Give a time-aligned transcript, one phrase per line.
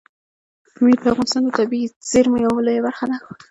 [0.75, 3.17] پامیر د افغانستان د طبیعي زیرمو یوه لویه برخه ده.